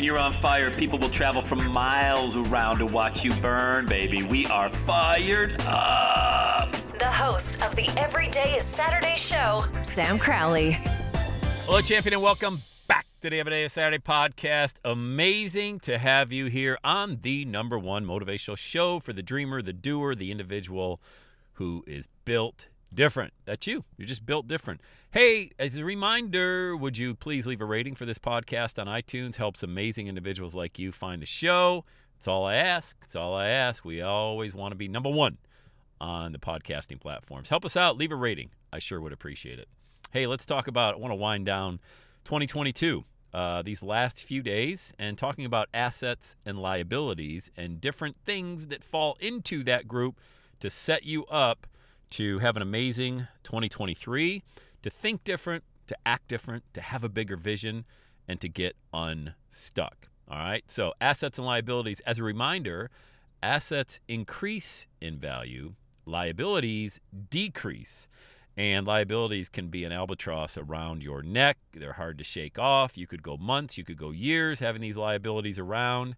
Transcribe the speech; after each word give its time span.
When 0.00 0.06
you're 0.06 0.16
on 0.16 0.32
fire, 0.32 0.70
people 0.70 0.98
will 0.98 1.10
travel 1.10 1.42
from 1.42 1.70
miles 1.74 2.34
around 2.34 2.78
to 2.78 2.86
watch 2.86 3.22
you 3.22 3.34
burn, 3.34 3.84
baby. 3.84 4.22
We 4.22 4.46
are 4.46 4.70
fired 4.70 5.60
up. 5.66 6.72
The 6.98 7.04
host 7.04 7.60
of 7.62 7.76
the 7.76 7.86
Everyday 7.98 8.56
is 8.56 8.64
Saturday 8.64 9.16
show, 9.18 9.66
Sam 9.82 10.18
Crowley. 10.18 10.78
Hello, 11.66 11.82
champion, 11.82 12.14
and 12.14 12.22
welcome 12.22 12.62
back 12.88 13.08
to 13.20 13.28
the 13.28 13.40
Everyday 13.40 13.62
is 13.62 13.74
Saturday 13.74 14.02
podcast. 14.02 14.76
Amazing 14.86 15.80
to 15.80 15.98
have 15.98 16.32
you 16.32 16.46
here 16.46 16.78
on 16.82 17.18
the 17.20 17.44
number 17.44 17.78
one 17.78 18.06
motivational 18.06 18.56
show 18.56 19.00
for 19.00 19.12
the 19.12 19.22
dreamer, 19.22 19.60
the 19.60 19.74
doer, 19.74 20.14
the 20.14 20.30
individual 20.30 20.98
who 21.56 21.84
is 21.86 22.08
built 22.24 22.68
different. 22.94 23.32
That's 23.44 23.66
you. 23.66 23.84
You're 23.96 24.08
just 24.08 24.26
built 24.26 24.46
different. 24.46 24.80
Hey, 25.12 25.50
as 25.58 25.76
a 25.76 25.84
reminder, 25.84 26.76
would 26.76 26.98
you 26.98 27.14
please 27.14 27.46
leave 27.46 27.60
a 27.60 27.64
rating 27.64 27.94
for 27.94 28.04
this 28.04 28.18
podcast 28.18 28.78
on 28.78 28.86
iTunes? 28.86 29.36
Helps 29.36 29.62
amazing 29.62 30.06
individuals 30.06 30.54
like 30.54 30.78
you 30.78 30.92
find 30.92 31.22
the 31.22 31.26
show. 31.26 31.84
That's 32.16 32.28
all 32.28 32.44
I 32.44 32.56
ask. 32.56 32.98
That's 33.00 33.16
all 33.16 33.34
I 33.34 33.48
ask. 33.48 33.84
We 33.84 34.00
always 34.00 34.54
want 34.54 34.72
to 34.72 34.76
be 34.76 34.88
number 34.88 35.10
one 35.10 35.38
on 36.00 36.32
the 36.32 36.38
podcasting 36.38 37.00
platforms. 37.00 37.48
Help 37.48 37.64
us 37.64 37.76
out. 37.76 37.96
Leave 37.96 38.12
a 38.12 38.16
rating. 38.16 38.50
I 38.72 38.78
sure 38.78 39.00
would 39.00 39.12
appreciate 39.12 39.58
it. 39.58 39.68
Hey, 40.10 40.26
let's 40.26 40.44
talk 40.44 40.66
about, 40.66 40.94
I 40.94 40.98
want 40.98 41.12
to 41.12 41.16
wind 41.16 41.46
down 41.46 41.80
2022. 42.24 43.04
Uh, 43.32 43.62
these 43.62 43.80
last 43.80 44.24
few 44.24 44.42
days 44.42 44.92
and 44.98 45.16
talking 45.16 45.44
about 45.44 45.68
assets 45.72 46.34
and 46.44 46.58
liabilities 46.58 47.48
and 47.56 47.80
different 47.80 48.16
things 48.24 48.66
that 48.66 48.82
fall 48.82 49.16
into 49.20 49.62
that 49.62 49.86
group 49.86 50.18
to 50.58 50.68
set 50.68 51.04
you 51.04 51.24
up 51.26 51.68
to 52.10 52.38
have 52.40 52.56
an 52.56 52.62
amazing 52.62 53.28
2023, 53.44 54.42
to 54.82 54.90
think 54.90 55.24
different, 55.24 55.64
to 55.86 55.96
act 56.06 56.28
different, 56.28 56.64
to 56.74 56.80
have 56.80 57.04
a 57.04 57.08
bigger 57.08 57.36
vision, 57.36 57.84
and 58.28 58.40
to 58.40 58.48
get 58.48 58.76
unstuck. 58.92 60.08
All 60.28 60.38
right. 60.38 60.62
So, 60.68 60.94
assets 61.00 61.38
and 61.38 61.46
liabilities, 61.46 62.00
as 62.00 62.18
a 62.18 62.22
reminder, 62.22 62.90
assets 63.42 63.98
increase 64.06 64.86
in 65.00 65.18
value, 65.18 65.74
liabilities 66.06 67.00
decrease. 67.30 68.08
And 68.56 68.86
liabilities 68.86 69.48
can 69.48 69.68
be 69.68 69.84
an 69.84 69.92
albatross 69.92 70.58
around 70.58 71.02
your 71.02 71.22
neck. 71.22 71.56
They're 71.72 71.94
hard 71.94 72.18
to 72.18 72.24
shake 72.24 72.58
off. 72.58 72.98
You 72.98 73.06
could 73.06 73.22
go 73.22 73.36
months, 73.36 73.78
you 73.78 73.84
could 73.84 73.96
go 73.96 74.10
years 74.10 74.58
having 74.58 74.82
these 74.82 74.96
liabilities 74.96 75.58
around. 75.58 76.14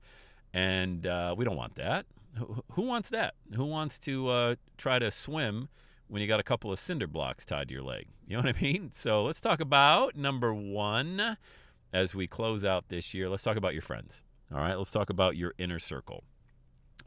And 0.53 1.06
uh, 1.06 1.34
we 1.37 1.45
don't 1.45 1.56
want 1.56 1.77
that. 1.77 2.05
Who, 2.72 2.83
wants 2.83 3.11
that? 3.11 3.34
Who 3.55 3.64
wants 3.64 3.98
to 4.00 4.28
uh, 4.28 4.55
try 4.78 4.98
to 4.98 5.11
swim 5.11 5.69
when 6.08 6.22
you 6.22 6.28
got 6.28 6.41
a 6.41 6.44
couple 6.44 6.72
of 6.72 6.78
cinder 6.78 7.06
blocks 7.06 7.44
tied 7.44 7.69
to 7.69 7.75
your 7.75 7.83
leg? 7.83 8.06
You 8.25 8.38
know 8.38 8.44
what 8.44 8.56
I 8.56 8.62
mean? 8.62 8.92
So 8.92 9.25
let's 9.25 9.43
talk 9.43 9.60
about 9.60 10.16
number 10.16 10.54
one 10.54 11.37
as 11.92 12.15
we 12.15 12.26
close 12.26 12.65
out 12.65 12.88
this 12.88 13.12
year. 13.12 13.28
Let's 13.28 13.42
talk 13.42 13.59
about 13.59 13.75
your 13.75 13.82
friends. 13.82 14.22
All 14.50 14.59
right. 14.59 14.75
Let's 14.75 14.91
talk 14.91 15.10
about 15.10 15.37
your 15.37 15.53
inner 15.59 15.78
circle. 15.78 16.25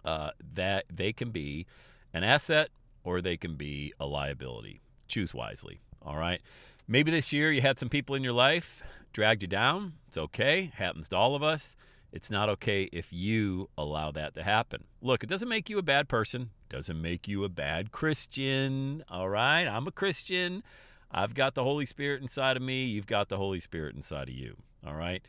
Uh, 0.03 0.31
that 0.53 0.85
they 0.93 1.11
can 1.11 1.31
be 1.31 1.65
an 2.13 2.23
asset 2.23 2.69
or 3.03 3.21
they 3.21 3.37
can 3.37 3.55
be 3.55 3.91
a 3.99 4.05
liability 4.05 4.81
choose 5.07 5.33
wisely. 5.33 5.81
All 6.01 6.17
right. 6.17 6.41
Maybe 6.87 7.11
this 7.11 7.33
year 7.33 7.51
you 7.51 7.61
had 7.61 7.79
some 7.79 7.89
people 7.89 8.15
in 8.15 8.23
your 8.23 8.33
life 8.33 8.83
dragged 9.13 9.41
you 9.41 9.47
down. 9.47 9.93
It's 10.07 10.17
okay. 10.17 10.71
Happens 10.75 11.09
to 11.09 11.17
all 11.17 11.35
of 11.35 11.43
us. 11.43 11.75
It's 12.15 12.31
not 12.31 12.47
okay 12.47 12.83
if 12.93 13.11
you 13.11 13.69
allow 13.77 14.09
that 14.11 14.33
to 14.35 14.43
happen. 14.43 14.85
Look, 15.01 15.21
it 15.21 15.27
doesn't 15.27 15.49
make 15.49 15.69
you 15.69 15.77
a 15.77 15.83
bad 15.83 16.07
person. 16.07 16.51
Doesn't 16.69 17.01
make 17.01 17.27
you 17.27 17.43
a 17.43 17.49
bad 17.49 17.91
Christian. 17.91 19.03
All 19.09 19.27
right. 19.27 19.65
I'm 19.65 19.85
a 19.85 19.91
Christian. 19.91 20.63
I've 21.11 21.33
got 21.33 21.55
the 21.55 21.63
Holy 21.63 21.85
Spirit 21.85 22.21
inside 22.21 22.55
of 22.55 22.63
me. 22.63 22.85
You've 22.85 23.05
got 23.05 23.27
the 23.27 23.35
Holy 23.35 23.59
Spirit 23.59 23.97
inside 23.97 24.29
of 24.29 24.33
you. 24.35 24.55
All 24.87 24.95
right. 24.95 25.21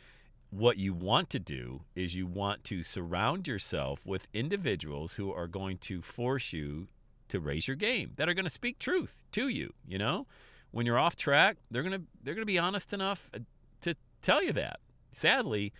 What 0.50 0.78
you 0.78 0.94
want 0.94 1.28
to 1.30 1.40
do 1.40 1.82
is 1.96 2.14
you 2.14 2.24
want 2.24 2.62
to 2.64 2.84
surround 2.84 3.48
yourself 3.48 4.06
with 4.06 4.28
individuals 4.32 5.14
who 5.14 5.32
are 5.32 5.48
going 5.48 5.78
to 5.78 6.02
force 6.02 6.52
you 6.52 6.86
to 7.30 7.40
raise 7.40 7.66
your 7.66 7.76
game 7.76 8.12
that 8.14 8.28
are 8.28 8.34
going 8.34 8.44
to 8.44 8.50
speak 8.50 8.78
truth 8.78 9.24
to 9.32 9.48
you 9.48 9.72
you 9.84 9.98
know 9.98 10.28
when 10.70 10.86
you're 10.86 10.96
off 10.96 11.16
track 11.16 11.56
they're 11.72 11.82
going 11.82 12.00
to 12.00 12.06
they're 12.22 12.34
going 12.34 12.42
to 12.42 12.46
be 12.46 12.56
honest 12.56 12.92
enough 12.92 13.28
uh, 13.34 13.40
to 13.80 13.96
tell 14.22 14.40
you 14.44 14.52
that 14.52 14.78
sadly 15.10 15.72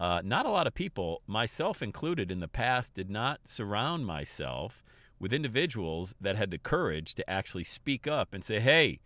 uh, 0.00 0.20
not 0.24 0.46
a 0.46 0.50
lot 0.50 0.66
of 0.66 0.74
people 0.74 1.22
myself 1.26 1.82
included 1.82 2.30
in 2.30 2.40
the 2.40 2.48
past 2.48 2.94
did 2.94 3.10
not 3.10 3.40
surround 3.46 4.06
myself 4.06 4.82
with 5.18 5.32
individuals 5.32 6.14
that 6.20 6.36
had 6.36 6.50
the 6.50 6.58
courage 6.58 7.14
to 7.14 7.28
actually 7.30 7.64
speak 7.64 8.06
up 8.06 8.34
and 8.34 8.44
say 8.44 8.60
hey 8.60 9.00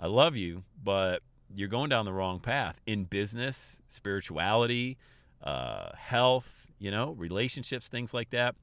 i 0.00 0.06
love 0.06 0.36
you 0.36 0.64
but 0.82 1.22
you're 1.54 1.68
going 1.68 1.88
down 1.88 2.04
the 2.04 2.12
wrong 2.12 2.40
path 2.40 2.80
in 2.86 3.04
business 3.04 3.80
spirituality 3.88 4.96
uh, 5.42 5.90
health 5.96 6.68
you 6.78 6.90
know 6.90 7.12
relationships 7.12 7.88
things 7.88 8.14
like 8.14 8.30
that 8.30 8.54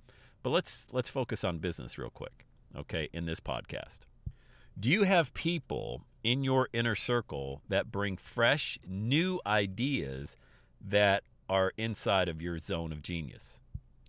but 0.44 0.50
let's 0.50 0.88
let's 0.92 1.10
focus 1.10 1.44
on 1.44 1.58
business 1.58 1.98
real 1.98 2.10
quick 2.10 2.46
okay, 2.76 3.10
in 3.14 3.26
this 3.26 3.40
podcast. 3.40 4.00
Do 4.80 4.90
you 4.90 5.04
have 5.04 5.34
people 5.34 6.04
in 6.24 6.44
your 6.44 6.70
inner 6.74 6.96
circle 6.96 7.62
that 7.68 7.92
bring 7.92 8.18
fresh, 8.18 8.78
new 8.88 9.40
ideas 9.46 10.38
that 10.82 11.24
are 11.50 11.74
inside 11.78 12.30
of 12.30 12.42
your 12.42 12.60
zone 12.60 12.92
of 12.92 13.02
genius? 13.02 13.60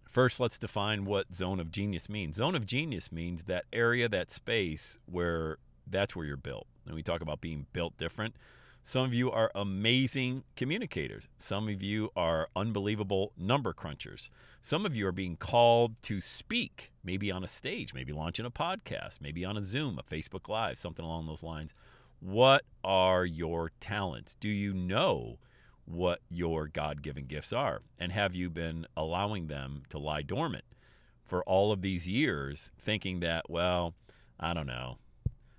First, 0.09 0.41
let's 0.41 0.59
define 0.59 1.05
what 1.05 1.35
zone 1.35 1.61
of 1.61 1.71
genius 1.71 2.09
means. 2.09 2.37
Zone 2.37 2.55
of 2.55 2.67
genius 2.67 3.13
means 3.13 3.45
that 3.45 3.65
area, 3.73 4.09
that 4.09 4.33
space 4.33 4.99
where 5.07 5.59
that's 5.87 6.17
where 6.17 6.27
you're 6.27 6.37
built. 6.37 6.67
And 6.85 6.95
we 6.95 7.03
talk 7.03 7.21
about 7.21 7.41
being 7.41 7.67
built 7.73 7.97
different. 7.97 8.35
Some 8.83 9.05
of 9.05 9.15
you 9.15 9.31
are 9.31 9.53
amazing 9.55 10.43
communicators. 10.57 11.25
Some 11.37 11.69
of 11.69 11.83
you 11.83 12.11
are 12.17 12.49
unbelievable 12.57 13.33
number 13.37 13.73
crunchers. 13.73 14.31
Some 14.63 14.85
of 14.87 14.97
you 14.97 15.07
are 15.07 15.13
being 15.13 15.37
called 15.37 16.01
to 16.03 16.21
speak, 16.21 16.91
maybe 17.05 17.31
on 17.31 17.45
a 17.45 17.49
stage, 17.49 17.95
maybe 17.95 18.13
launching 18.13 18.47
a 18.47 18.51
podcast, 18.51 19.21
maybe 19.21 19.45
on 19.45 19.57
a 19.57 19.63
Zoom, 19.63 19.99
a 19.99 20.03
Facebook 20.03 20.49
Live, 20.49 20.79
something 20.79 21.05
along 21.05 21.27
those 21.27 21.43
lines. 21.43 21.75
What 22.21 22.65
are 22.83 23.25
your 23.25 23.71
talents? 23.81 24.37
Do 24.41 24.49
you 24.49 24.75
know 24.75 25.39
what 25.93 26.21
your 26.29 26.69
God 26.69 27.03
given 27.03 27.27
gifts 27.27 27.53
are? 27.53 27.83
And 27.99 28.13
have 28.13 28.35
you 28.35 28.51
been 28.51 28.87
allowing 28.97 29.49
them 29.49 29.83
to 29.91 29.99
lie 29.99 30.23
dormant 30.23 30.65
for 31.23 31.43
all 31.45 31.73
of 31.73 31.83
these 31.83 32.09
years, 32.09 32.71
thinking 32.79 33.21
that, 33.21 33.49
well, 33.49 33.95
I 34.39 34.53
don't 34.53 34.67
know, 34.67 34.99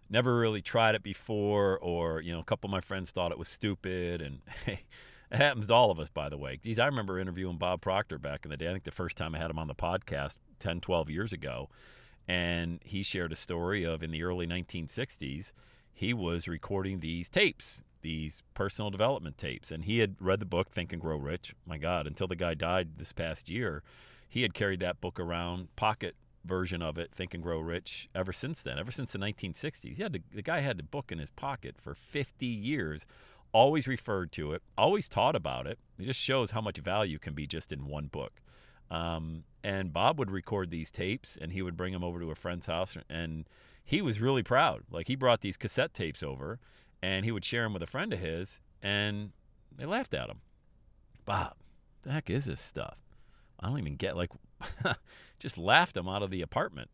never 0.09 0.37
really 0.37 0.61
tried 0.61 0.95
it 0.95 1.03
before, 1.03 1.79
or 1.79 2.21
you 2.21 2.33
know, 2.33 2.39
a 2.39 2.43
couple 2.43 2.67
of 2.67 2.71
my 2.71 2.81
friends 2.81 3.11
thought 3.11 3.31
it 3.31 3.39
was 3.39 3.47
stupid, 3.47 4.21
and 4.21 4.39
hey, 4.65 4.83
it 5.31 5.37
happens 5.37 5.67
to 5.67 5.73
all 5.73 5.89
of 5.89 5.99
us, 5.99 6.09
by 6.09 6.29
the 6.29 6.37
way. 6.37 6.59
Geez, 6.61 6.77
I 6.77 6.85
remember 6.85 7.17
interviewing 7.17 7.57
Bob 7.57 7.81
Proctor 7.81 8.19
back 8.19 8.43
in 8.43 8.51
the 8.51 8.57
day. 8.57 8.67
I 8.67 8.71
think 8.73 8.83
the 8.83 8.91
first 8.91 9.15
time 9.15 9.33
I 9.33 9.37
had 9.37 9.49
him 9.49 9.59
on 9.59 9.67
the 9.67 9.75
podcast 9.75 10.37
10, 10.59 10.81
12 10.81 11.09
years 11.09 11.31
ago, 11.31 11.69
and 12.27 12.79
he 12.83 13.01
shared 13.01 13.31
a 13.31 13.37
story 13.37 13.83
of 13.83 14.03
in 14.03 14.11
the 14.11 14.23
early 14.23 14.45
1960s, 14.45 15.53
he 15.93 16.13
was 16.13 16.47
recording 16.47 16.99
these 16.99 17.29
tapes, 17.29 17.81
these 18.01 18.43
personal 18.53 18.89
development 18.89 19.37
tapes, 19.37 19.71
and 19.71 19.85
he 19.85 19.99
had 19.99 20.15
read 20.19 20.39
the 20.39 20.45
book 20.45 20.69
Think 20.69 20.91
and 20.93 21.01
Grow 21.01 21.17
Rich. 21.17 21.55
My 21.65 21.77
God, 21.77 22.07
until 22.07 22.27
the 22.27 22.35
guy 22.35 22.53
died 22.53 22.97
this 22.97 23.13
past 23.13 23.49
year, 23.49 23.83
he 24.27 24.41
had 24.41 24.53
carried 24.53 24.79
that 24.79 25.01
book 25.01 25.19
around 25.19 25.75
pocket 25.75 26.15
version 26.45 26.81
of 26.81 26.97
it, 26.97 27.11
Think 27.11 27.33
and 27.33 27.43
Grow 27.43 27.59
Rich, 27.59 28.09
ever 28.15 28.33
since 28.33 28.61
then, 28.61 28.79
ever 28.79 28.91
since 28.91 29.11
the 29.11 29.19
1960s. 29.19 29.95
He 29.95 30.03
had 30.03 30.13
to, 30.13 30.21
the 30.33 30.41
guy 30.41 30.59
had 30.59 30.77
the 30.77 30.83
book 30.83 31.11
in 31.11 31.19
his 31.19 31.29
pocket 31.29 31.75
for 31.79 31.93
50 31.93 32.45
years, 32.45 33.05
always 33.51 33.87
referred 33.87 34.31
to 34.33 34.53
it, 34.53 34.61
always 34.77 35.09
taught 35.09 35.35
about 35.35 35.67
it. 35.67 35.79
It 35.99 36.05
just 36.05 36.19
shows 36.19 36.51
how 36.51 36.61
much 36.61 36.77
value 36.77 37.19
can 37.19 37.33
be 37.33 37.47
just 37.47 37.71
in 37.71 37.85
one 37.85 38.07
book. 38.07 38.41
Um, 38.89 39.43
and 39.63 39.93
Bob 39.93 40.19
would 40.19 40.31
record 40.31 40.69
these 40.69 40.91
tapes 40.91 41.37
and 41.39 41.53
he 41.53 41.61
would 41.61 41.77
bring 41.77 41.93
them 41.93 42.03
over 42.03 42.19
to 42.19 42.31
a 42.31 42.35
friend's 42.35 42.65
house 42.65 42.97
and 43.09 43.47
he 43.83 44.01
was 44.01 44.19
really 44.19 44.43
proud. 44.43 44.83
Like 44.91 45.07
he 45.07 45.15
brought 45.15 45.41
these 45.41 45.57
cassette 45.57 45.93
tapes 45.93 46.21
over 46.23 46.59
and 47.01 47.25
he 47.25 47.31
would 47.31 47.45
share 47.45 47.63
them 47.63 47.73
with 47.73 47.83
a 47.83 47.87
friend 47.87 48.13
of 48.13 48.19
his 48.19 48.59
and 48.81 49.31
they 49.75 49.85
laughed 49.85 50.13
at 50.13 50.29
him. 50.29 50.41
Bob, 51.25 51.55
the 52.01 52.11
heck 52.11 52.29
is 52.29 52.45
this 52.45 52.61
stuff? 52.61 52.97
I 53.59 53.67
don't 53.67 53.79
even 53.79 53.95
get 53.95 54.17
like, 54.17 54.31
just 55.39 55.57
laughed 55.57 55.97
him 55.97 56.07
out 56.07 56.23
of 56.23 56.31
the 56.31 56.41
apartment. 56.41 56.89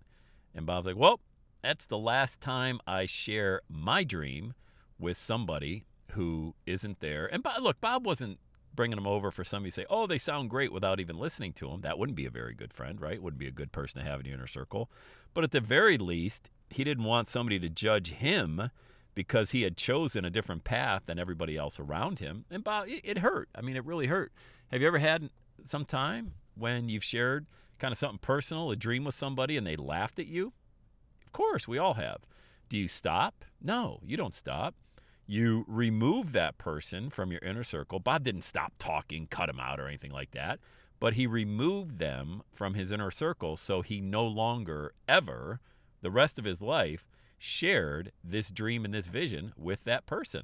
And 0.53 0.65
Bob's 0.65 0.85
like, 0.85 0.97
well, 0.97 1.19
that's 1.61 1.85
the 1.85 1.97
last 1.97 2.41
time 2.41 2.79
I 2.85 3.05
share 3.05 3.61
my 3.69 4.03
dream 4.03 4.53
with 4.99 5.17
somebody 5.17 5.85
who 6.11 6.55
isn't 6.65 6.99
there. 6.99 7.25
And 7.31 7.43
Bob, 7.43 7.61
look, 7.61 7.81
Bob 7.81 8.05
wasn't 8.05 8.39
bringing 8.73 8.95
them 8.95 9.07
over 9.07 9.31
for 9.31 9.43
somebody 9.43 9.71
to 9.71 9.75
say, 9.75 9.85
oh, 9.89 10.07
they 10.07 10.17
sound 10.17 10.49
great 10.49 10.71
without 10.71 10.99
even 10.99 11.17
listening 11.17 11.53
to 11.53 11.67
them. 11.67 11.81
That 11.81 11.97
wouldn't 11.97 12.15
be 12.15 12.25
a 12.25 12.31
very 12.31 12.53
good 12.53 12.71
friend, 12.71 13.01
right? 13.01 13.21
Wouldn't 13.21 13.39
be 13.39 13.47
a 13.47 13.51
good 13.51 13.71
person 13.71 13.99
to 14.01 14.09
have 14.09 14.19
in 14.19 14.25
your 14.25 14.35
inner 14.35 14.47
circle. 14.47 14.89
But 15.33 15.43
at 15.43 15.51
the 15.51 15.59
very 15.59 15.97
least, 15.97 16.49
he 16.69 16.83
didn't 16.83 17.03
want 17.03 17.27
somebody 17.27 17.59
to 17.59 17.69
judge 17.69 18.11
him 18.11 18.69
because 19.17 19.49
he 19.49 19.63
had 19.63 19.75
chosen 19.75 20.23
a 20.23 20.29
different 20.29 20.63
path 20.63 21.01
than 21.07 21.17
everybody 21.17 21.57
else 21.57 21.79
around 21.79 22.19
him. 22.19 22.45
And 22.51 22.63
Bob, 22.63 22.85
it, 22.87 23.17
hurt. 23.17 23.49
I 23.55 23.61
mean, 23.61 23.75
it 23.75 23.83
really 23.83 24.05
hurt. 24.05 24.31
Have 24.71 24.79
you 24.79 24.85
ever 24.85 24.99
had 24.99 25.31
some 25.65 25.85
time 25.85 26.33
when 26.53 26.87
you've 26.87 27.03
shared 27.03 27.47
kind 27.79 27.91
of 27.91 27.97
something 27.97 28.19
personal, 28.19 28.69
a 28.69 28.75
dream 28.75 29.05
with 29.05 29.15
somebody, 29.15 29.57
and 29.57 29.65
they 29.65 29.75
laughed 29.75 30.19
at 30.19 30.27
you? 30.27 30.53
Of 31.25 31.31
course, 31.31 31.67
we 31.67 31.79
all 31.79 31.95
have. 31.95 32.27
Do 32.69 32.77
you 32.77 32.87
stop? 32.87 33.43
No, 33.59 34.01
you 34.05 34.17
don't 34.17 34.35
stop. 34.35 34.75
You 35.25 35.65
remove 35.67 36.31
that 36.33 36.59
person 36.59 37.09
from 37.09 37.31
your 37.31 37.41
inner 37.41 37.63
circle. 37.63 37.97
Bob 37.97 38.23
didn't 38.23 38.43
stop 38.43 38.73
talking, 38.77 39.25
cut 39.25 39.49
him 39.49 39.59
out, 39.59 39.79
or 39.79 39.87
anything 39.87 40.11
like 40.11 40.29
that, 40.33 40.59
but 40.99 41.15
he 41.15 41.25
removed 41.25 41.97
them 41.97 42.43
from 42.53 42.75
his 42.75 42.91
inner 42.91 43.09
circle 43.09 43.57
so 43.57 43.81
he 43.81 43.99
no 43.99 44.27
longer 44.27 44.93
ever, 45.07 45.59
the 46.03 46.11
rest 46.11 46.37
of 46.37 46.45
his 46.45 46.61
life, 46.61 47.07
shared 47.37 48.11
this 48.23 48.49
dream 48.51 48.85
and 48.85 48.93
this 48.93 49.07
vision 49.07 49.53
with 49.57 49.83
that 49.83 50.05
person. 50.05 50.43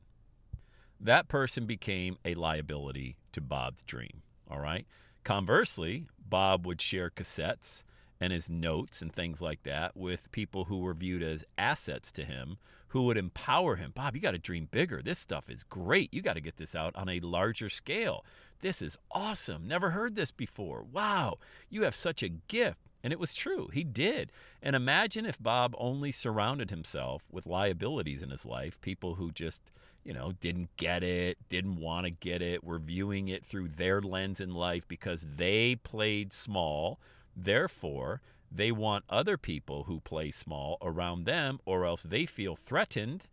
That 0.99 1.27
person 1.27 1.65
became 1.65 2.17
a 2.23 2.35
liability 2.35 3.17
to 3.33 3.41
Bob's 3.41 3.83
dream. 3.83 4.21
All 4.49 4.59
right. 4.59 4.85
Conversely, 5.23 6.07
Bob 6.17 6.65
would 6.65 6.81
share 6.81 7.09
cassettes 7.09 7.83
and 8.19 8.31
his 8.31 8.49
notes 8.49 9.01
and 9.01 9.11
things 9.11 9.41
like 9.41 9.63
that 9.63 9.97
with 9.97 10.31
people 10.31 10.65
who 10.65 10.77
were 10.77 10.93
viewed 10.93 11.23
as 11.23 11.43
assets 11.57 12.11
to 12.13 12.23
him 12.23 12.57
who 12.93 13.01
would 13.01 13.17
empower 13.17 13.75
him. 13.75 13.91
Bob, 13.95 14.15
you 14.15 14.21
got 14.21 14.31
to 14.31 14.37
dream 14.37 14.67
bigger. 14.69 15.01
This 15.01 15.17
stuff 15.17 15.49
is 15.49 15.63
great. 15.63 16.13
You 16.13 16.21
got 16.21 16.35
to 16.35 16.41
get 16.41 16.57
this 16.57 16.75
out 16.75 16.95
on 16.95 17.09
a 17.09 17.19
larger 17.21 17.67
scale. 17.67 18.23
This 18.59 18.83
is 18.83 18.99
awesome. 19.11 19.67
Never 19.67 19.89
heard 19.89 20.13
this 20.13 20.29
before. 20.29 20.83
Wow, 20.83 21.39
you 21.71 21.81
have 21.83 21.95
such 21.95 22.21
a 22.21 22.29
gift. 22.29 22.77
And 23.03 23.11
it 23.11 23.19
was 23.19 23.33
true. 23.33 23.69
He 23.73 23.83
did. 23.83 24.31
And 24.61 24.75
imagine 24.77 25.25
if 25.25 25.41
Bob 25.41 25.75
only 25.77 26.09
surrounded 26.09 26.69
himself 26.69 27.25
with 27.29 27.45
liabilities 27.45 28.23
in 28.23 28.29
his 28.29 28.45
life, 28.45 28.79
people 28.79 29.15
who 29.15 29.29
just, 29.29 29.61
you 30.05 30.13
know, 30.13 30.31
didn't 30.39 30.69
get 30.77 31.03
it, 31.03 31.37
didn't 31.49 31.75
want 31.75 32.05
to 32.05 32.11
get 32.11 32.41
it, 32.41 32.63
were 32.63 32.79
viewing 32.79 33.27
it 33.27 33.45
through 33.45 33.67
their 33.67 33.99
lens 33.99 34.39
in 34.39 34.53
life 34.53 34.87
because 34.87 35.27
they 35.35 35.75
played 35.75 36.31
small. 36.31 36.97
Therefore, 37.35 38.21
they 38.49 38.71
want 38.71 39.03
other 39.09 39.37
people 39.37 39.83
who 39.83 39.99
play 39.99 40.31
small 40.31 40.77
around 40.81 41.25
them, 41.25 41.59
or 41.65 41.85
else 41.85 42.03
they 42.03 42.25
feel 42.25 42.55
threatened. 42.55 43.25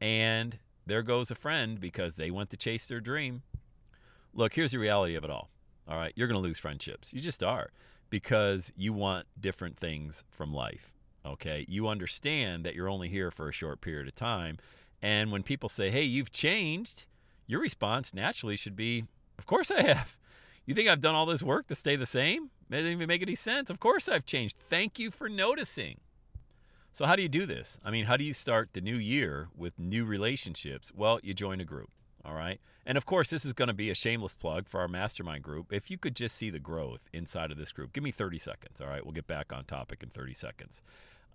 And 0.00 0.58
there 0.86 1.02
goes 1.02 1.30
a 1.30 1.34
friend 1.34 1.78
because 1.78 2.16
they 2.16 2.30
went 2.30 2.48
to 2.50 2.56
chase 2.56 2.86
their 2.86 3.00
dream. 3.00 3.42
Look, 4.32 4.54
here's 4.54 4.70
the 4.70 4.78
reality 4.78 5.16
of 5.16 5.24
it 5.24 5.30
all. 5.30 5.50
All 5.86 5.96
right, 5.96 6.12
you're 6.16 6.28
going 6.28 6.40
to 6.40 6.46
lose 6.46 6.58
friendships. 6.58 7.12
You 7.12 7.20
just 7.20 7.42
are 7.42 7.70
because 8.10 8.72
you 8.76 8.92
want 8.92 9.26
different 9.40 9.76
things 9.76 10.24
from 10.30 10.52
life. 10.52 10.92
Okay. 11.24 11.64
You 11.68 11.88
understand 11.88 12.64
that 12.64 12.74
you're 12.74 12.88
only 12.88 13.08
here 13.08 13.30
for 13.30 13.48
a 13.48 13.52
short 13.52 13.80
period 13.80 14.08
of 14.08 14.14
time. 14.14 14.58
And 15.02 15.30
when 15.30 15.42
people 15.42 15.68
say, 15.68 15.90
hey, 15.90 16.02
you've 16.02 16.32
changed, 16.32 17.06
your 17.46 17.60
response 17.60 18.14
naturally 18.14 18.56
should 18.56 18.76
be, 18.76 19.04
of 19.38 19.46
course 19.46 19.70
I 19.70 19.82
have. 19.82 20.16
You 20.66 20.74
think 20.74 20.88
I've 20.88 21.00
done 21.00 21.14
all 21.14 21.26
this 21.26 21.42
work 21.42 21.66
to 21.68 21.74
stay 21.74 21.96
the 21.96 22.06
same? 22.06 22.50
It 22.70 22.76
doesn't 22.76 22.92
even 22.92 23.08
make 23.08 23.22
any 23.22 23.34
sense. 23.34 23.70
Of 23.70 23.80
course 23.80 24.08
I've 24.08 24.26
changed. 24.26 24.56
Thank 24.58 24.98
you 24.98 25.10
for 25.10 25.28
noticing. 25.28 26.00
So, 26.92 27.06
how 27.06 27.16
do 27.16 27.22
you 27.22 27.28
do 27.28 27.46
this? 27.46 27.78
I 27.84 27.90
mean, 27.90 28.06
how 28.06 28.16
do 28.16 28.24
you 28.24 28.34
start 28.34 28.70
the 28.72 28.80
new 28.80 28.96
year 28.96 29.48
with 29.56 29.78
new 29.78 30.04
relationships? 30.04 30.92
Well, 30.94 31.20
you 31.22 31.32
join 31.32 31.60
a 31.60 31.64
group. 31.64 31.90
All 32.24 32.34
right. 32.34 32.60
And 32.84 32.98
of 32.98 33.06
course, 33.06 33.30
this 33.30 33.44
is 33.44 33.52
going 33.52 33.68
to 33.68 33.74
be 33.74 33.90
a 33.90 33.94
shameless 33.94 34.34
plug 34.34 34.68
for 34.68 34.80
our 34.80 34.88
mastermind 34.88 35.42
group. 35.44 35.72
If 35.72 35.90
you 35.90 35.98
could 35.98 36.16
just 36.16 36.36
see 36.36 36.50
the 36.50 36.58
growth 36.58 37.08
inside 37.12 37.50
of 37.50 37.58
this 37.58 37.72
group, 37.72 37.92
give 37.92 38.02
me 38.02 38.10
30 38.10 38.38
seconds. 38.38 38.80
All 38.80 38.88
right. 38.88 39.04
We'll 39.04 39.12
get 39.12 39.26
back 39.26 39.52
on 39.52 39.64
topic 39.64 40.02
in 40.02 40.10
30 40.10 40.34
seconds. 40.34 40.82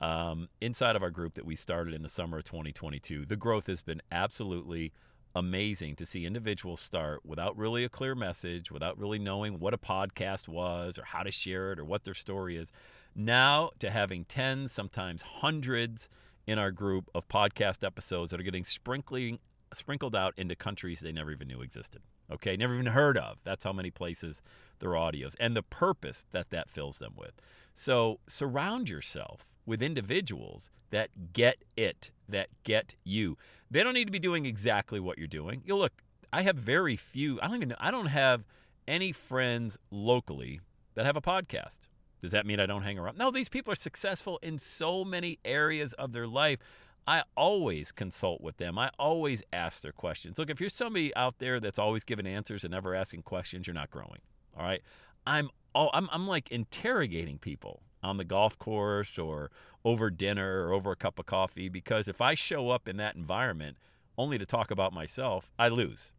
Um, 0.01 0.49
inside 0.59 0.95
of 0.95 1.03
our 1.03 1.11
group 1.11 1.35
that 1.35 1.45
we 1.45 1.55
started 1.55 1.93
in 1.93 2.01
the 2.01 2.09
summer 2.09 2.39
of 2.39 2.43
2022, 2.43 3.25
the 3.25 3.35
growth 3.35 3.67
has 3.67 3.81
been 3.81 4.01
absolutely 4.11 4.91
amazing 5.35 5.95
to 5.95 6.05
see 6.05 6.25
individuals 6.25 6.79
start 6.79 7.25
without 7.25 7.57
really 7.57 7.83
a 7.83 7.89
clear 7.89 8.13
message, 8.13 8.71
without 8.71 8.97
really 8.97 9.17
knowing 9.17 9.59
what 9.59 9.73
a 9.73 9.77
podcast 9.77 10.47
was 10.47 10.97
or 10.97 11.05
how 11.05 11.23
to 11.23 11.31
share 11.31 11.71
it 11.71 11.79
or 11.79 11.85
what 11.85 12.03
their 12.03 12.13
story 12.13 12.57
is. 12.57 12.71
Now 13.15 13.71
to 13.79 13.89
having 13.89 14.25
tens, 14.25 14.71
sometimes 14.71 15.21
hundreds 15.21 16.09
in 16.45 16.59
our 16.59 16.71
group 16.71 17.09
of 17.15 17.27
podcast 17.27 17.85
episodes 17.85 18.31
that 18.31 18.39
are 18.39 18.43
getting 18.43 18.65
sprinkling 18.65 19.39
sprinkled 19.77 20.15
out 20.15 20.33
into 20.37 20.55
countries 20.55 20.99
they 20.99 21.11
never 21.11 21.31
even 21.31 21.47
knew 21.47 21.61
existed. 21.61 22.01
Okay, 22.31 22.55
never 22.55 22.73
even 22.73 22.87
heard 22.87 23.17
of. 23.17 23.37
That's 23.43 23.63
how 23.63 23.73
many 23.73 23.91
places 23.91 24.41
their 24.79 24.91
audios 24.91 25.35
and 25.39 25.55
the 25.55 25.63
purpose 25.63 26.25
that 26.31 26.49
that 26.49 26.69
fills 26.69 26.99
them 26.99 27.13
with. 27.17 27.33
So 27.73 28.19
surround 28.27 28.89
yourself 28.89 29.47
with 29.65 29.81
individuals 29.81 30.71
that 30.91 31.33
get 31.33 31.63
it, 31.75 32.11
that 32.29 32.49
get 32.63 32.95
you. 33.03 33.37
They 33.69 33.83
don't 33.83 33.93
need 33.93 34.05
to 34.05 34.11
be 34.11 34.19
doing 34.19 34.45
exactly 34.45 34.99
what 34.99 35.17
you're 35.17 35.27
doing. 35.27 35.63
You 35.65 35.75
look, 35.75 36.03
I 36.31 36.43
have 36.43 36.55
very 36.55 36.95
few. 36.95 37.39
I 37.41 37.47
don't 37.47 37.57
even. 37.57 37.75
I 37.79 37.91
don't 37.91 38.07
have 38.07 38.45
any 38.87 39.11
friends 39.11 39.77
locally 39.91 40.59
that 40.95 41.05
have 41.05 41.15
a 41.15 41.21
podcast. 41.21 41.79
Does 42.21 42.31
that 42.31 42.45
mean 42.45 42.59
I 42.59 42.65
don't 42.65 42.83
hang 42.83 42.97
around? 42.97 43.17
No, 43.17 43.31
these 43.31 43.49
people 43.49 43.73
are 43.73 43.75
successful 43.75 44.39
in 44.41 44.57
so 44.57 45.03
many 45.03 45.39
areas 45.43 45.93
of 45.93 46.13
their 46.13 46.27
life. 46.27 46.59
I 47.07 47.23
always 47.35 47.91
consult 47.91 48.41
with 48.41 48.57
them. 48.57 48.77
I 48.77 48.89
always 48.97 49.43
ask 49.51 49.81
their 49.81 49.91
questions. 49.91 50.37
Look, 50.37 50.49
if 50.49 50.61
you're 50.61 50.69
somebody 50.69 51.13
out 51.15 51.39
there 51.39 51.59
that's 51.59 51.79
always 51.79 52.03
giving 52.03 52.25
answers 52.25 52.63
and 52.63 52.71
never 52.71 52.95
asking 52.95 53.23
questions, 53.23 53.67
you're 53.67 53.73
not 53.73 53.89
growing. 53.89 54.21
All 54.57 54.63
right. 54.63 54.81
I'm 55.25 55.49
oh, 55.75 55.89
I'm 55.93 56.09
I'm 56.11 56.27
like 56.27 56.51
interrogating 56.51 57.37
people 57.37 57.81
on 58.01 58.17
the 58.17 58.23
golf 58.23 58.57
course 58.59 59.17
or 59.17 59.51
over 59.85 60.09
dinner 60.09 60.67
or 60.67 60.73
over 60.73 60.91
a 60.91 60.95
cup 60.95 61.19
of 61.19 61.25
coffee 61.25 61.69
because 61.69 62.07
if 62.07 62.21
I 62.21 62.33
show 62.33 62.69
up 62.69 62.87
in 62.87 62.97
that 62.97 63.15
environment 63.15 63.77
only 64.17 64.37
to 64.37 64.45
talk 64.45 64.71
about 64.71 64.93
myself, 64.93 65.51
I 65.57 65.69
lose. 65.69 66.13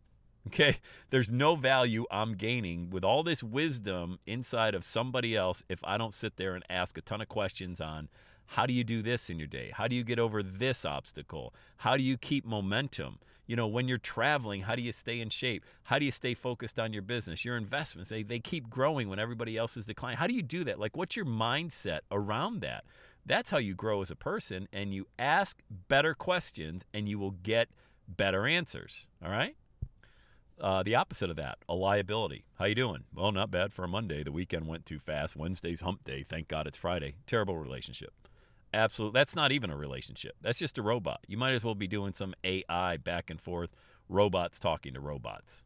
Okay? 0.46 0.78
There's 1.10 1.30
no 1.30 1.56
value 1.56 2.06
I'm 2.10 2.34
gaining 2.34 2.90
with 2.90 3.04
all 3.04 3.22
this 3.22 3.42
wisdom 3.42 4.18
inside 4.26 4.74
of 4.74 4.84
somebody 4.84 5.36
else 5.36 5.62
if 5.68 5.80
I 5.84 5.96
don't 5.96 6.14
sit 6.14 6.36
there 6.36 6.54
and 6.54 6.64
ask 6.68 6.98
a 6.98 7.02
ton 7.02 7.20
of 7.20 7.28
questions 7.28 7.80
on 7.80 8.08
how 8.54 8.66
do 8.66 8.72
you 8.72 8.84
do 8.84 9.02
this 9.02 9.30
in 9.30 9.38
your 9.40 9.48
day? 9.48 9.72
How 9.74 9.88
do 9.88 9.96
you 9.96 10.04
get 10.04 10.20
over 10.20 10.40
this 10.40 10.84
obstacle? 10.84 11.52
How 11.78 11.96
do 11.96 12.04
you 12.04 12.16
keep 12.16 12.46
momentum? 12.46 13.18
You 13.48 13.56
know, 13.56 13.66
when 13.66 13.88
you're 13.88 13.98
traveling, 13.98 14.60
how 14.60 14.76
do 14.76 14.82
you 14.82 14.92
stay 14.92 15.20
in 15.20 15.30
shape? 15.30 15.64
How 15.82 15.98
do 15.98 16.04
you 16.04 16.12
stay 16.12 16.34
focused 16.34 16.78
on 16.78 16.92
your 16.92 17.02
business, 17.02 17.44
your 17.44 17.56
investments? 17.56 18.10
They, 18.10 18.22
they 18.22 18.38
keep 18.38 18.70
growing 18.70 19.08
when 19.08 19.18
everybody 19.18 19.56
else 19.56 19.76
is 19.76 19.86
declining. 19.86 20.18
How 20.18 20.28
do 20.28 20.34
you 20.34 20.42
do 20.42 20.62
that? 20.62 20.78
Like, 20.78 20.96
what's 20.96 21.16
your 21.16 21.24
mindset 21.24 22.00
around 22.12 22.60
that? 22.60 22.84
That's 23.26 23.50
how 23.50 23.58
you 23.58 23.74
grow 23.74 24.02
as 24.02 24.12
a 24.12 24.16
person, 24.16 24.68
and 24.72 24.94
you 24.94 25.08
ask 25.18 25.60
better 25.88 26.14
questions, 26.14 26.84
and 26.94 27.08
you 27.08 27.18
will 27.18 27.32
get 27.32 27.70
better 28.06 28.46
answers. 28.46 29.08
All 29.20 29.32
right. 29.32 29.56
Uh, 30.60 30.84
the 30.84 30.94
opposite 30.94 31.28
of 31.28 31.34
that, 31.34 31.58
a 31.68 31.74
liability. 31.74 32.44
How 32.60 32.66
you 32.66 32.76
doing? 32.76 33.02
Well, 33.12 33.32
not 33.32 33.50
bad 33.50 33.72
for 33.72 33.82
a 33.82 33.88
Monday. 33.88 34.22
The 34.22 34.30
weekend 34.30 34.68
went 34.68 34.86
too 34.86 35.00
fast. 35.00 35.34
Wednesday's 35.34 35.80
hump 35.80 36.04
day. 36.04 36.22
Thank 36.22 36.46
God 36.46 36.68
it's 36.68 36.78
Friday. 36.78 37.14
Terrible 37.26 37.58
relationship. 37.58 38.12
Absolutely. 38.74 39.18
That's 39.18 39.36
not 39.36 39.52
even 39.52 39.70
a 39.70 39.76
relationship. 39.76 40.34
That's 40.42 40.58
just 40.58 40.78
a 40.78 40.82
robot. 40.82 41.20
You 41.28 41.36
might 41.36 41.52
as 41.52 41.62
well 41.62 41.76
be 41.76 41.86
doing 41.86 42.12
some 42.12 42.34
AI 42.42 42.96
back 42.96 43.30
and 43.30 43.40
forth, 43.40 43.74
robots 44.08 44.58
talking 44.58 44.94
to 44.94 45.00
robots. 45.00 45.64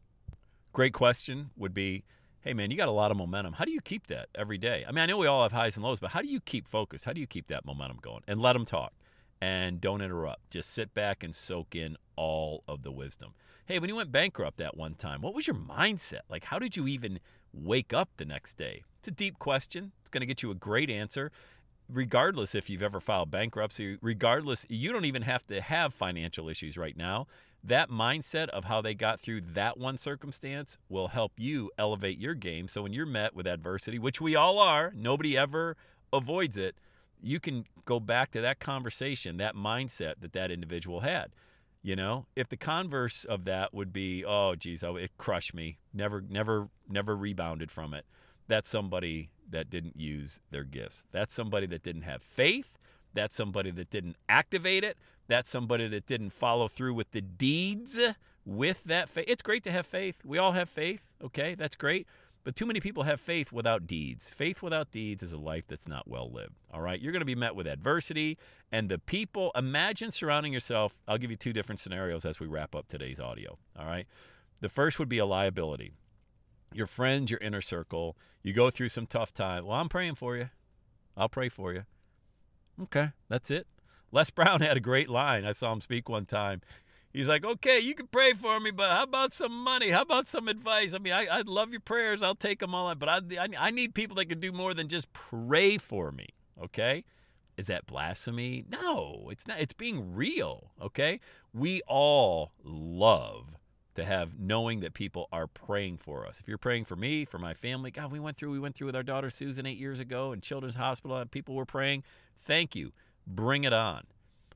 Great 0.71 0.93
question 0.93 1.49
would 1.57 1.73
be 1.73 2.03
hey, 2.41 2.53
man, 2.53 2.71
you 2.71 2.77
got 2.77 2.87
a 2.87 2.91
lot 2.91 3.11
of 3.11 3.17
momentum. 3.17 3.53
How 3.53 3.65
do 3.65 3.71
you 3.71 3.81
keep 3.81 4.07
that 4.07 4.29
every 4.33 4.57
day? 4.57 4.85
I 4.87 4.93
mean, 4.93 5.03
I 5.03 5.05
know 5.07 5.17
we 5.17 5.27
all 5.27 5.43
have 5.43 5.51
highs 5.51 5.75
and 5.75 5.83
lows, 5.83 5.99
but 5.99 6.11
how 6.11 6.21
do 6.21 6.29
you 6.29 6.39
keep 6.39 6.69
focused? 6.69 7.03
How 7.03 7.11
do 7.11 7.19
you 7.19 7.27
keep 7.27 7.47
that 7.47 7.65
momentum 7.65 7.97
going? 8.01 8.21
And 8.29 8.41
let 8.41 8.53
them 8.53 8.63
talk 8.63 8.93
and 9.41 9.81
don't 9.81 10.01
interrupt. 10.01 10.49
Just 10.49 10.71
sit 10.71 10.93
back 10.93 11.21
and 11.21 11.35
soak 11.35 11.75
in 11.75 11.97
all 12.15 12.63
of 12.65 12.83
the 12.83 12.93
wisdom. 12.93 13.33
Hey, 13.65 13.77
when 13.77 13.89
you 13.89 13.95
went 13.97 14.13
bankrupt 14.13 14.57
that 14.57 14.77
one 14.77 14.93
time, 14.93 15.21
what 15.21 15.33
was 15.33 15.47
your 15.47 15.55
mindset? 15.57 16.21
Like, 16.29 16.45
how 16.45 16.59
did 16.59 16.77
you 16.77 16.87
even 16.87 17.19
wake 17.51 17.93
up 17.93 18.09
the 18.15 18.25
next 18.25 18.55
day? 18.55 18.83
It's 18.99 19.09
a 19.09 19.11
deep 19.11 19.37
question. 19.37 19.91
It's 19.99 20.09
going 20.09 20.21
to 20.21 20.25
get 20.25 20.41
you 20.41 20.49
a 20.49 20.55
great 20.55 20.89
answer 20.89 21.31
regardless 21.89 22.53
if 22.53 22.69
you've 22.69 22.83
ever 22.83 22.99
filed 22.99 23.31
bankruptcy, 23.31 23.97
regardless, 24.01 24.65
you 24.69 24.91
don't 24.93 25.05
even 25.05 25.23
have 25.23 25.45
to 25.47 25.59
have 25.59 25.93
financial 25.93 26.47
issues 26.47 26.77
right 26.77 26.95
now. 26.95 27.27
That 27.63 27.89
mindset 27.89 28.47
of 28.49 28.65
how 28.65 28.81
they 28.81 28.93
got 28.93 29.19
through 29.19 29.41
that 29.41 29.77
one 29.77 29.97
circumstance 29.97 30.77
will 30.87 31.09
help 31.09 31.33
you 31.37 31.71
elevate 31.77 32.19
your 32.19 32.35
game. 32.35 32.67
So 32.67 32.83
when 32.83 32.93
you're 32.93 33.05
met 33.05 33.35
with 33.35 33.47
adversity, 33.47 33.99
which 33.99 34.21
we 34.21 34.35
all 34.35 34.59
are, 34.59 34.93
nobody 34.95 35.37
ever 35.37 35.75
avoids 36.13 36.57
it, 36.57 36.75
you 37.21 37.39
can 37.39 37.65
go 37.83 37.99
back 37.99 38.31
to 38.31 38.41
that 38.41 38.59
conversation, 38.59 39.37
that 39.37 39.55
mindset 39.55 40.15
that 40.21 40.31
that 40.33 40.51
individual 40.51 41.01
had. 41.01 41.31
You 41.81 41.95
know, 41.95 42.27
if 42.35 42.47
the 42.47 42.57
converse 42.57 43.25
of 43.25 43.45
that 43.45 43.73
would 43.73 43.91
be, 43.91 44.23
oh, 44.23 44.55
geez, 44.55 44.83
oh, 44.83 44.95
it 44.95 45.11
crushed 45.17 45.53
me, 45.53 45.79
never, 45.93 46.21
never, 46.21 46.69
never 46.89 47.15
rebounded 47.15 47.71
from 47.71 47.93
it 47.93 48.05
that's 48.49 48.67
somebody 48.67 49.29
that 49.49 49.69
didn't 49.69 49.97
use 49.97 50.41
their 50.51 50.65
gifts. 50.65 51.05
That's 51.11 51.33
somebody 51.33 51.65
that 51.67 51.83
didn't 51.83 52.01
have 52.01 52.21
faith. 52.21 52.77
That's 53.13 53.35
somebody 53.35 53.71
that 53.71 53.89
didn't 53.89 54.17
activate 54.27 54.83
it. 54.83 54.97
That's 55.27 55.49
somebody 55.49 55.87
that 55.87 56.05
didn't 56.05 56.31
follow 56.31 56.67
through 56.67 56.95
with 56.95 57.11
the 57.11 57.21
deeds 57.21 57.97
with 58.45 58.83
that 58.85 59.09
faith. 59.09 59.25
It's 59.27 59.41
great 59.41 59.63
to 59.63 59.71
have 59.71 59.85
faith. 59.85 60.19
We 60.25 60.37
all 60.37 60.51
have 60.51 60.69
faith. 60.69 61.07
Okay, 61.23 61.55
that's 61.55 61.75
great. 61.75 62.07
But 62.43 62.55
too 62.55 62.65
many 62.65 62.79
people 62.79 63.03
have 63.03 63.19
faith 63.19 63.51
without 63.51 63.85
deeds. 63.85 64.29
Faith 64.29 64.61
without 64.61 64.91
deeds 64.91 65.21
is 65.21 65.33
a 65.33 65.37
life 65.37 65.65
that's 65.67 65.87
not 65.87 66.07
well 66.07 66.31
lived. 66.31 66.55
All 66.73 66.81
right. 66.81 66.99
You're 66.99 67.11
going 67.11 67.19
to 67.19 67.25
be 67.25 67.35
met 67.35 67.55
with 67.55 67.67
adversity. 67.67 68.37
And 68.71 68.89
the 68.89 68.97
people, 68.97 69.51
imagine 69.55 70.09
surrounding 70.09 70.53
yourself. 70.53 71.01
I'll 71.07 71.17
give 71.17 71.29
you 71.29 71.37
two 71.37 71.53
different 71.53 71.79
scenarios 71.79 72.25
as 72.25 72.39
we 72.39 72.47
wrap 72.47 72.75
up 72.75 72.87
today's 72.87 73.19
audio. 73.19 73.57
All 73.77 73.85
right. 73.85 74.07
The 74.61 74.69
first 74.69 74.99
would 74.99 75.09
be 75.09 75.17
a 75.17 75.25
liability. 75.25 75.91
Your 76.73 76.87
friends, 76.87 77.31
your 77.31 77.39
inner 77.39 77.61
circle, 77.61 78.15
you 78.43 78.53
go 78.53 78.69
through 78.69 78.89
some 78.89 79.07
tough 79.07 79.33
time. 79.33 79.65
Well, 79.65 79.77
I'm 79.77 79.89
praying 79.89 80.15
for 80.15 80.37
you. 80.37 80.49
I'll 81.17 81.29
pray 81.29 81.49
for 81.49 81.73
you. 81.73 81.83
Okay. 82.81 83.09
That's 83.27 83.51
it. 83.51 83.67
Les 84.11 84.29
Brown 84.29 84.61
had 84.61 84.77
a 84.77 84.81
great 84.81 85.09
line. 85.09 85.45
I 85.45 85.51
saw 85.51 85.73
him 85.73 85.81
speak 85.81 86.07
one 86.09 86.25
time. 86.25 86.61
He's 87.11 87.27
like, 87.27 87.43
okay, 87.43 87.79
you 87.79 87.95
can 87.95 88.07
pray 88.07 88.33
for 88.33 88.59
me, 88.59 88.69
but 88.69 88.91
how 88.91 89.03
about 89.03 89.33
some 89.33 89.51
money? 89.51 89.89
How 89.89 90.03
about 90.03 90.27
some 90.27 90.47
advice? 90.47 90.93
I 90.93 90.99
mean, 90.99 91.13
I, 91.13 91.25
I 91.25 91.41
love 91.41 91.71
your 91.71 91.79
prayers. 91.79 92.21
I'll 92.21 92.35
take 92.35 92.59
them 92.59 92.75
all. 92.75 92.93
But 92.93 93.09
I, 93.09 93.19
I, 93.39 93.47
I 93.57 93.71
need 93.71 93.95
people 93.95 94.15
that 94.17 94.25
can 94.25 94.39
do 94.39 94.51
more 94.51 94.75
than 94.75 94.87
just 94.87 95.11
pray 95.11 95.79
for 95.79 96.11
me. 96.11 96.27
Okay. 96.61 97.03
Is 97.57 97.67
that 97.67 97.87
blasphemy? 97.87 98.63
No, 98.69 99.27
it's 99.31 99.47
not. 99.47 99.59
It's 99.59 99.73
being 99.73 100.13
real. 100.13 100.71
Okay. 100.79 101.19
We 101.51 101.81
all 101.87 102.51
love 102.63 103.55
to 103.99 104.05
have 104.05 104.39
knowing 104.39 104.79
that 104.79 104.93
people 104.93 105.27
are 105.31 105.45
praying 105.45 105.97
for 105.97 106.25
us. 106.25 106.39
If 106.39 106.47
you're 106.47 106.57
praying 106.57 106.85
for 106.85 106.95
me, 106.95 107.25
for 107.25 107.37
my 107.37 107.53
family, 107.53 107.91
God, 107.91 108.11
we 108.11 108.19
went 108.19 108.37
through, 108.37 108.51
we 108.51 108.59
went 108.59 108.75
through 108.75 108.87
with 108.87 108.95
our 108.95 109.03
daughter 109.03 109.29
Susan 109.29 109.65
eight 109.65 109.77
years 109.77 109.99
ago 109.99 110.31
in 110.31 110.41
Children's 110.41 110.77
Hospital, 110.77 111.17
and 111.17 111.29
people 111.29 111.55
were 111.55 111.65
praying. 111.65 112.03
Thank 112.37 112.75
you. 112.75 112.91
Bring 113.27 113.65
it 113.65 113.73
on. 113.73 114.03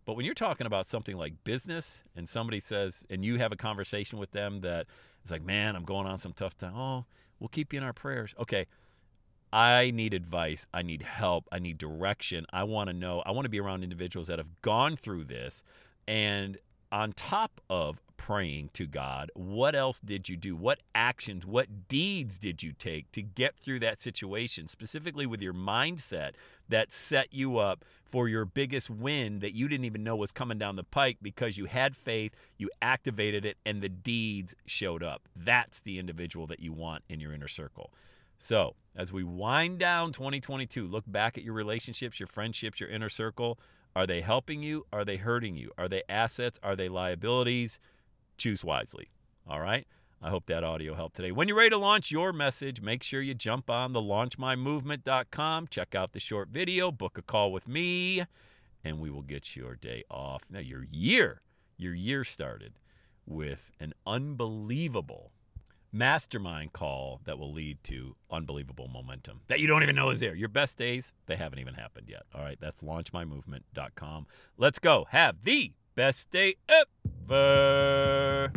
But 0.06 0.16
when 0.16 0.26
you're 0.26 0.34
talking 0.34 0.66
about 0.66 0.88
something 0.88 1.18
like 1.18 1.44
business 1.44 2.04
and 2.16 2.28
somebody 2.28 2.60
says, 2.60 3.06
and 3.10 3.24
you 3.24 3.38
have 3.38 3.52
a 3.52 3.56
conversation 3.56 4.18
with 4.20 4.32
them 4.32 4.62
that 4.62 4.88
it's 5.22 5.32
like, 5.32 5.44
man, 5.44 5.76
I'm 5.76 5.86
going 5.86 6.08
on 6.08 6.18
some 6.18 6.34
tough 6.34 6.58
time. 6.58 6.76
Oh, 6.76 7.06
we'll 7.40 7.50
keep 7.50 7.74
you 7.74 7.78
in 7.78 7.84
our 7.84 7.94
prayers. 7.94 8.34
Okay. 8.40 8.68
I 9.52 9.92
need 9.92 10.14
advice. 10.14 10.66
I 10.74 10.82
need 10.82 11.04
help. 11.04 11.48
I 11.52 11.60
need 11.60 11.78
direction. 11.78 12.46
I 12.52 12.64
want 12.64 12.88
to 12.88 12.94
know. 12.94 13.22
I 13.26 13.32
want 13.32 13.46
to 13.46 13.50
be 13.50 13.60
around 13.60 13.84
individuals 13.84 14.28
that 14.28 14.40
have 14.40 14.62
gone 14.62 14.96
through 14.96 15.26
this 15.26 15.64
and 16.08 16.58
on 16.94 17.12
top 17.12 17.60
of 17.72 18.00
praying 18.18 18.70
to 18.72 18.86
God, 18.86 19.32
what 19.34 19.76
else 19.76 20.00
did 20.00 20.30
you 20.30 20.38
do? 20.38 20.56
What 20.56 20.80
actions, 20.94 21.44
what 21.44 21.88
deeds 21.88 22.38
did 22.38 22.62
you 22.62 22.72
take 22.72 23.12
to 23.14 23.24
get 23.24 23.58
through 23.58 23.80
that 23.80 24.00
situation, 24.00 24.68
specifically 24.68 25.26
with 25.26 25.42
your 25.42 25.56
mindset 25.56 26.34
that 26.70 26.92
set 26.92 27.34
you 27.34 27.58
up 27.58 27.84
for 28.04 28.28
your 28.30 28.46
biggest 28.46 28.92
win 28.92 29.40
that 29.40 29.56
you 29.56 29.68
didn't 29.68 29.86
even 29.86 30.04
know 30.04 30.16
was 30.16 30.32
coming 30.32 30.60
down 30.60 30.76
the 30.76 30.84
pike 30.84 31.18
because 31.20 31.58
you 31.58 31.66
had 31.66 31.96
faith, 31.98 32.36
you 32.60 32.70
activated 32.80 33.44
it, 33.44 33.58
and 33.66 33.82
the 33.82 33.90
deeds 33.90 34.54
showed 34.68 35.02
up? 35.02 35.24
That's 35.36 35.82
the 35.82 35.98
individual 35.98 36.46
that 36.46 36.60
you 36.60 36.72
want 36.72 37.04
in 37.10 37.20
your 37.20 37.34
inner 37.34 37.48
circle. 37.48 37.92
So, 38.38 38.76
as 38.96 39.12
we 39.12 39.24
wind 39.24 39.80
down 39.80 40.12
2022, 40.12 40.86
look 40.86 41.06
back 41.08 41.40
at 41.40 41.44
your 41.44 41.56
relationships, 41.56 42.20
your 42.20 42.28
friendships, 42.28 42.80
your 42.80 42.90
inner 42.90 43.10
circle. 43.10 43.58
Are 43.96 44.08
they 44.08 44.22
helping 44.22 44.64
you? 44.64 44.86
Are 44.92 45.06
they 45.06 45.18
hurting 45.18 45.56
you? 45.56 45.72
Are 45.78 45.88
they 45.88 46.04
assets? 46.10 46.60
Are 46.64 46.76
they 46.76 46.90
liabilities? 46.90 47.80
Choose 48.38 48.64
wisely. 48.64 49.10
All 49.48 49.60
right? 49.60 49.86
I 50.22 50.30
hope 50.30 50.46
that 50.46 50.64
audio 50.64 50.96
helped 50.96 51.18
today. 51.18 51.32
When 51.34 51.48
you're 51.48 51.58
ready 51.58 51.72
to 51.72 51.78
launch 51.78 52.10
your 52.10 52.32
message, 52.32 52.82
make 52.82 53.04
sure 53.04 53.22
you 53.22 53.34
jump 53.34 53.70
on 53.70 53.92
the 53.92 54.02
launchmymovement.com, 54.02 55.68
check 55.68 55.94
out 55.96 56.14
the 56.14 56.20
short 56.20 56.48
video, 56.48 56.92
book 56.92 57.18
a 57.18 57.22
call 57.22 57.52
with 57.52 57.68
me, 57.68 58.24
and 58.86 59.00
we 59.00 59.10
will 59.10 59.22
get 59.22 59.56
your 59.56 59.76
day 59.76 60.04
off. 60.10 60.46
Now, 60.50 60.60
your 60.60 60.86
year, 60.90 61.42
your 61.78 61.94
year 61.94 62.24
started 62.24 62.80
with 63.26 63.72
an 63.82 63.94
unbelievable 64.08 65.34
mastermind 65.94 66.74
call 66.74 67.22
that 67.24 67.38
will 67.38 67.54
lead 67.54 67.78
to 67.84 68.16
unbelievable 68.32 68.88
momentum 68.88 69.42
that 69.48 69.60
you 69.60 69.68
don't 69.68 69.84
even 69.84 69.96
know 69.96 70.10
is 70.10 70.20
there. 70.20 70.34
Your 70.34 70.50
best 70.50 70.78
days, 70.78 71.14
they 71.28 71.36
haven't 71.36 71.60
even 71.60 71.76
happened 71.76 72.08
yet. 72.10 72.24
All 72.34 72.42
right, 72.42 72.58
that's 72.60 72.82
launchmymovement.com. 72.82 74.26
Let's 74.58 74.80
go. 74.80 75.06
Have 75.12 75.44
the 75.44 75.72
best 75.96 76.32
day 76.32 76.56
ever. 76.68 78.52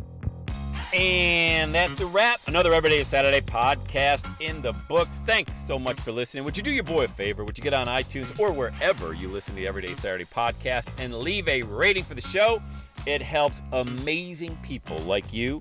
And 0.94 1.74
that's 1.74 2.00
a 2.00 2.06
wrap. 2.06 2.40
Another 2.46 2.72
Everyday 2.72 3.04
Saturday 3.04 3.40
podcast 3.40 4.24
in 4.40 4.62
the 4.62 4.72
books. 4.72 5.20
Thanks 5.26 5.58
so 5.58 5.78
much 5.78 6.00
for 6.00 6.12
listening. 6.12 6.44
Would 6.44 6.56
you 6.56 6.62
do 6.62 6.70
your 6.70 6.84
boy 6.84 7.04
a 7.04 7.08
favor? 7.08 7.44
Would 7.44 7.58
you 7.58 7.64
get 7.64 7.74
on 7.74 7.86
iTunes 7.86 8.38
or 8.40 8.50
wherever 8.52 9.12
you 9.12 9.28
listen 9.28 9.54
to 9.56 9.60
the 9.60 9.66
Everyday 9.66 9.94
Saturday 9.94 10.24
podcast 10.24 10.88
and 10.98 11.14
leave 11.14 11.48
a 11.48 11.62
rating 11.62 12.04
for 12.04 12.14
the 12.14 12.20
show? 12.20 12.62
It 13.04 13.20
helps 13.20 13.60
amazing 13.72 14.56
people 14.62 14.96
like 14.98 15.32
you 15.32 15.60